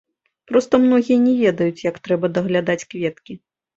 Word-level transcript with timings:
Проста 0.51 0.79
многія 0.85 1.17
не 1.27 1.35
ведаюць, 1.43 1.85
як 1.91 2.01
трэба 2.07 2.33
даглядаць 2.39 2.81
кветкі. 2.95 3.33